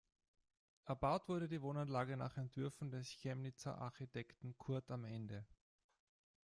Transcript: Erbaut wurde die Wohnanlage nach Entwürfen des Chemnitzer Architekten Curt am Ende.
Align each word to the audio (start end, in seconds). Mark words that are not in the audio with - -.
Erbaut 0.85 1.29
wurde 1.29 1.47
die 1.47 1.61
Wohnanlage 1.61 2.17
nach 2.17 2.35
Entwürfen 2.35 2.89
des 2.89 3.07
Chemnitzer 3.07 3.77
Architekten 3.77 4.57
Curt 4.57 4.89
am 4.89 5.05
Ende. 5.05 5.45